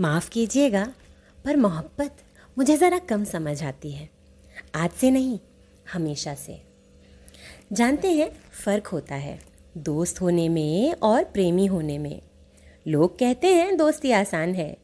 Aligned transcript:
माफ़ 0.00 0.30
कीजिएगा, 0.30 0.94
पर 1.44 1.56
मोहब्बत 1.56 2.16
मुझे 2.58 2.76
ज़रा 2.76 2.98
कम 2.98 3.24
समझ 3.24 3.62
आती 3.62 3.90
है। 3.90 4.10
आज 4.74 4.90
से 4.90 5.10
नहीं, 5.10 5.38
हमेशा 5.92 6.34
से। 6.34 6.62
जानते 7.72 8.12
हैं, 8.12 8.30
फ़र्क 8.64 8.86
होता 8.86 9.14
है, 9.14 9.40
दोस्त 9.76 10.20
होने 10.20 10.48
में 10.48 10.92
और 10.92 11.24
प्रेमी 11.24 11.66
होने 11.66 11.98
में। 11.98 12.22
लोग 12.88 13.18
कहते 13.18 13.46
हैं, 13.46 13.76
दोस्ती 13.76 14.10
आसान 14.10 14.54
है। 14.54 14.76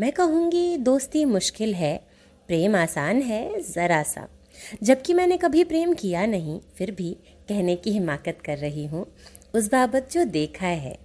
मैं 0.00 0.12
कहूँगी, 0.12 0.76
दोस्ती 0.76 1.24
मुश्किल 1.24 1.74
है, 1.74 2.06
प्रेम 2.46 2.76
आसान 2.76 3.22
है, 3.22 3.60
ज़रा 3.60 4.02
सा। 4.02 4.28
जबकि 4.82 5.14
मैंने 5.14 5.36
कभी 5.36 5.64
प्रेम 5.64 5.94
किया 5.94 6.26
नहीं, 6.26 6.60
फिर 6.76 6.90
भी 6.90 7.16
कहने 7.48 7.76
की 7.76 7.90
हिमाकत 7.90 8.38
कर 8.44 8.58
रही 8.58 8.86
हूँ, 8.86 9.06
उस 9.54 9.72
बाबत 9.72 10.08
जो 10.12 10.24
देखा 10.24 10.66
है। 10.66 10.98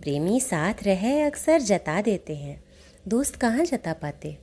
प्रेमी 0.00 0.40
साथ 0.40 0.74
रहे, 0.82 1.22
अक्सर 1.22 1.60
जता 1.60 2.02
देते 2.02 2.36
हैं। 2.36 2.67
दोस्त 3.06 3.36
कहाँ 3.36 3.64
जता 3.64 3.92
पाते? 3.92 4.36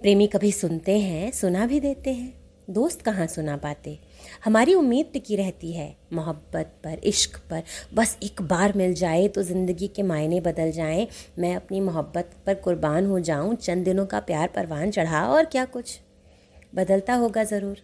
प्रेमी 0.00 0.26
कभी 0.26 0.50
सुनते 0.52 0.98
हैं, 0.98 1.30
सुना 1.30 1.66
भी 1.66 1.78
देते 1.80 2.12
हैं। 2.12 2.32
दोस्त 2.70 3.02
कहाँ 3.02 3.26
सुना 3.26 3.56
पाते? 3.56 3.98
हमारी 4.44 4.74
उम्मीद 4.74 5.10
टिकी 5.12 5.36
रहती 5.36 5.72
है, 5.72 5.96
मोहब्बत 6.12 6.74
पर, 6.84 6.98
इश्क 6.98 7.38
पर। 7.50 7.62
बस 7.94 8.16
एक 8.22 8.42
बार 8.42 8.72
मिल 8.72 8.94
जाए 8.94 9.28
तो 9.28 9.42
ज़िंदगी 9.42 9.88
के 9.88 10.02
मायने 10.02 10.40
बदल 10.40 10.72
जाएँ। 10.72 11.06
मैं 11.38 11.54
अपनी 11.56 11.80
मोहब्बत 11.80 12.34
पर 12.46 12.54
कुर्बान 12.54 13.06
हो 13.06 13.20
जाऊँ, 13.20 13.54
चंद 13.54 13.84
दिनों 13.84 14.06
का 14.06 14.20
प्यार 14.20 14.48
परवान 14.48 14.90
चढ़ा 14.90 15.26
और 15.28 15.44
क्या 15.44 15.64
कुछ? 15.64 15.98
बदलता 16.74 17.14
होगा 17.14 17.44
ज़रूर। 17.44 17.80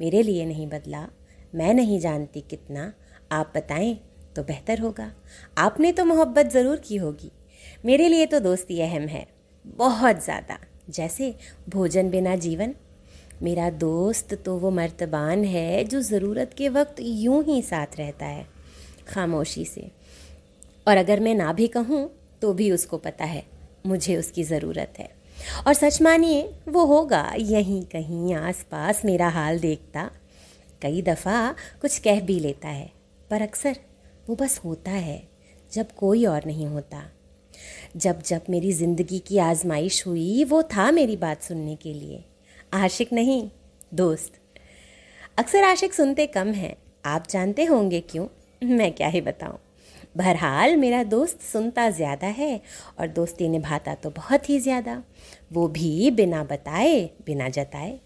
मेरे 0.00 0.22
लिए 0.22 0.44
नहीं 0.46 0.66
बदला, 0.66 1.06
मैं 1.54 1.72
नहीं 1.74 1.98
जानती 2.00 2.40
कितना। 2.40 2.92
आप 3.32 3.52
बताएँ 3.56 3.94
तो 4.36 4.42
बेहतर 4.42 4.80
होगा। 4.80 5.10
आपने 5.58 5.92
तो 5.92 6.04
मोहब्बत 6.04 6.46
ज़रूर 6.46 6.76
की 6.78 6.96
होगी। 6.96 7.30
मेरे 7.84 8.08
लिए 8.08 8.26
तो 8.26 8.40
दोस्ती 8.40 8.80
अहम 8.80 9.06
है, 9.08 9.26
बहुत 9.76 10.24
ज़्यादा। 10.24 10.58
जैसे 10.90 11.34
भोजन 11.68 12.10
बिना 12.10 12.34
जीवन। 12.36 12.74
मेरा 13.42 13.68
दोस्त 13.72 14.34
तो 14.44 14.56
वो 14.58 14.70
मर्तबान 14.70 15.44
है 15.44 15.84
जो 15.84 16.00
ज़रूरत 16.02 16.54
के 16.58 16.68
वक्त 16.68 16.96
यूँ 17.00 17.42
ही 17.44 17.60
साथ 17.62 17.98
रहता 17.98 18.26
है, 18.26 18.46
खामोशी 19.08 19.64
से। 19.64 19.90
और 20.86 20.96
अगर 20.96 21.20
मैं 21.20 21.34
ना 21.34 21.52
भी 21.52 21.66
कहूँ 21.68 22.08
तो 22.42 22.52
भी 22.52 22.70
उसको 22.70 22.98
पता 22.98 23.24
है, 23.24 23.42
मुझे 23.86 24.16
उसकी 24.16 24.44
ज़रूरत 24.44 24.94
है। 24.98 25.08
और 25.66 25.74
सच 25.74 26.00
मानिए, 26.02 26.42
वो 26.68 26.84
होगा 26.86 27.32
यहीं 27.38 27.82
कहीं 27.84 28.34
आसपास 28.34 29.04
मेरा 29.04 29.28
हाल 29.28 29.58
देखता। 29.58 30.10
कई 30.82 31.02
दफ़ा 31.02 31.54
कुछ 31.80 31.98
कह 31.98 32.20
भी 32.20 32.38
लेता 32.40 32.68
है, 32.68 32.90
पर 33.30 33.42
अक्सर 33.42 33.76
वो 34.28 34.36
बस 34.36 34.60
होता 34.64 34.90
है, 34.90 35.22
जब 35.72 35.92
कोई 35.92 36.24
और 36.24 36.46
नहीं 36.46 36.66
होता। 36.66 37.02
जब 37.96 38.22
जब 38.22 38.42
मेरी 38.50 38.72
ज़िंदगी 38.72 39.18
की 39.18 39.38
आजमाइश 39.38 40.06
हुई, 40.06 40.44
वो 40.44 40.62
था 40.62 40.90
मेरी 40.90 41.16
बात 41.16 41.42
सुनने 41.42 41.76
के 41.76 41.92
लिए। 41.92 42.24
आशिक 42.74 43.12
नहीं, 43.12 43.50
दोस्त। 43.94 44.32
अक्सर 45.38 45.64
आशिक 45.64 45.94
सुनते 45.94 46.26
कम 46.26 46.48
हैं। 46.48 46.76
आप 47.04 47.26
जानते 47.30 47.64
होंगे 47.64 48.00
क्यों? 48.00 48.26
मैं 48.62 48.92
क्या 48.92 49.08
ही 49.08 49.20
बताऊँ। 49.20 49.58
बहरहाल, 50.16 50.76
मेरा 50.76 51.02
दोस्त 51.02 51.40
सुनता 51.42 51.90
ज़्यादा 51.90 52.26
है 52.26 52.60
और 53.00 53.08
दोस्ती 53.08 53.48
निभाता 53.48 53.94
तो 53.94 54.10
बहुत 54.10 54.48
ही 54.50 54.58
ज़्यादा। 54.60 55.02
वो 55.52 55.68
भी 55.68 56.10
बिना 56.10 56.44
बताए, 56.44 57.10
बिना 57.26 57.48
जताए। 57.48 57.98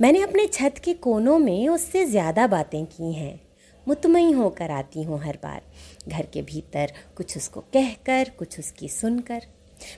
मैंने 0.00 0.22
अपने 0.22 0.46
छत 0.46 0.74
के 0.84 0.92
कोनों 0.94 1.38
में 1.38 1.68
उससे 1.68 2.04
ज़्यादा 2.06 2.46
बातें 2.46 2.84
की 2.86 3.12
हैं। 3.12 3.40
मुतमई 3.88 4.32
होकर 4.32 4.70
आती 4.70 5.02
हूँ 5.02 5.20
हर 5.20 5.38
बार। 5.42 5.62
घर 6.08 6.26
के 6.32 6.42
भीतर 6.42 6.92
कुछ 7.16 7.36
उसको 7.36 7.60
कहकर, 7.60 8.30
कुछ 8.38 8.58
उसकी 8.58 8.88
सुनकर। 8.88 9.46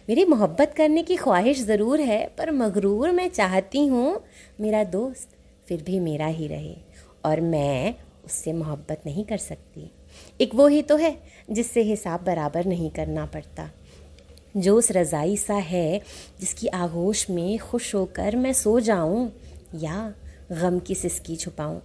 मेरी 0.08 0.24
मोहब्बत 0.24 0.74
करने 0.76 1.02
की 1.02 1.16
ख्वाहिश 1.16 1.62
ज़रूर 1.62 2.00
है, 2.00 2.26
पर 2.38 2.50
मगरूर 2.52 3.10
मैं 3.10 3.28
चाहती 3.30 3.86
हूँ 3.86 4.20
मेरा 4.60 4.84
दोस्त 4.86 5.36
फिर 5.68 5.82
भी 5.82 6.00
मेरा 6.00 6.26
ही 6.26 6.46
रहे 6.48 6.76
और 7.24 7.40
मैं 7.40 7.94
उससे 8.24 8.52
मोहब्बत 8.52 9.02
नहीं 9.06 9.24
कर 9.24 9.38
सकती। 9.38 9.90
एक 10.40 10.54
वो 10.54 10.66
ही 10.66 10.82
तो 10.82 10.96
है 10.96 11.16
जिससे 11.50 11.82
हिसाब 11.82 12.24
बराबर 12.24 12.64
नहीं 12.64 12.90
करना 12.90 13.26
पड़ता। 13.26 13.70
जो 14.56 14.76
उस 14.76 14.90
रज़ाई 14.92 15.36
सा 15.36 15.54
है 15.54 16.00
जिसकी 16.40 16.66
आगोश 16.66 17.28
में 17.30 17.58
खुश 17.60 17.94
होकर 17.94 18.36
मैं 18.36 18.52
सो 18.52 18.80
जाऊँ 18.80 19.30
या 19.74 20.12
गम 20.52 20.78
की 20.78 20.94
सिसकी 20.94 21.36
छुपाऊं। 21.36 21.80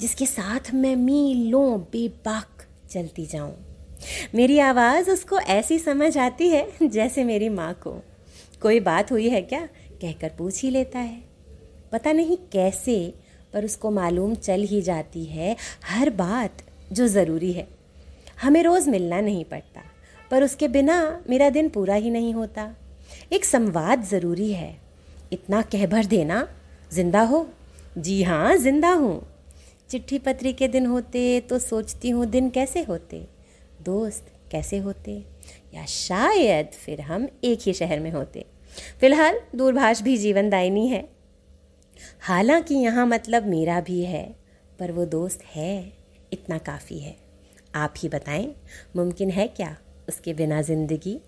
जिसके 0.00 0.26
साथ 0.26 0.72
मैं 0.74 0.94
मीलों 0.96 1.80
बेबाक 1.92 2.66
चलती 2.90 3.26
जाऊँ। 3.26 3.54
मेरी 4.34 4.58
आवाज़ 4.58 5.10
उसको 5.10 5.38
ऐसी 5.38 5.78
समझ 5.78 6.16
आती 6.18 6.48
है 6.48 6.66
जैसे 6.82 7.24
मेरी 7.24 7.48
माँ 7.48 7.72
को। 7.74 7.90
कोई 8.62 8.80
बात 8.80 9.12
हुई 9.12 9.28
है 9.28 9.40
क्या? 9.42 9.60
कहकर 10.00 10.30
पूछ 10.38 10.62
ही 10.62 10.70
लेता 10.70 10.98
है। 10.98 11.22
पता 11.92 12.12
नहीं 12.12 12.36
कैसे, 12.52 13.14
पर 13.52 13.64
उसको 13.64 13.90
मालूम 13.90 14.34
चल 14.34 14.62
ही 14.62 14.82
जाती 14.82 15.24
है 15.24 15.56
हर 15.84 16.10
बात 16.10 16.62
जो 16.92 17.06
ज़रूरी 17.08 17.52
है। 17.52 17.66
हमें 18.42 18.62
रोज़ 18.62 18.90
मिलना 18.90 19.20
नहीं 19.20 19.44
पड़ता, 19.44 19.82
पर 20.30 20.42
उसके 20.42 20.68
बिना 20.68 21.22
मेरा 21.30 21.50
दिन 21.50 21.68
पूरा 21.68 21.94
ही 21.94 22.10
नहीं 22.10 22.32
होता। 22.34 22.74
एक 23.32 23.44
संवाद 23.44 24.04
ज़रूरी 24.04 24.52
है। 24.52 24.76
इतना 25.32 25.62
कह 25.62 25.86
भर 25.86 26.04
देना, 26.04 26.46
ज़िंदा 26.92 27.22
हो। 27.22 27.46
जी 27.98 28.22
हाँ 28.22 28.56
ज़िंदा 28.56 28.92
हूँ। 28.92 29.33
चिट्ठी 29.90 30.18
पत्री 30.18 30.52
के 30.52 30.68
दिन 30.68 30.86
होते 30.86 31.40
तो 31.40 31.58
सोचती 31.58 32.10
हूँ 32.10 32.26
दिन 32.26 32.50
कैसे 32.50 32.82
होते? 32.82 33.28
दोस्त 33.82 34.26
कैसे 34.50 34.78
होते? 34.78 35.24
या 35.74 35.84
शायद 35.84 36.66
फिर 36.66 37.00
हम 37.00 37.28
एक 37.44 37.58
ही 37.62 37.72
शहर 37.72 38.00
में 38.00 38.10
होते। 38.10 38.44
फ़िलहाल 39.00 39.40
दूरभाष 39.54 40.02
भी 40.02 40.16
जीवनदायिनी 40.16 40.88
है। 40.88 41.08
हालाँकि 42.20 42.74
यहाँ 42.74 43.06
मतलब 43.06 43.46
मेरा 43.46 43.80
भी 43.80 44.04
है, 44.04 44.36
पर 44.78 44.92
वो 44.92 45.04
दोस्त 45.04 45.42
है, 45.44 45.92
इतना 46.32 46.58
काफ़ी 46.58 46.98
है। 46.98 47.16
आप 47.74 47.94
ही 47.98 48.08
बताएँ, 48.08 48.54
मुमकिन 48.96 49.30
है 49.30 49.46
क्या 49.48 49.76
उसके 50.08 50.34
बिना 50.34 50.62
ज़िंदगी 50.62 51.20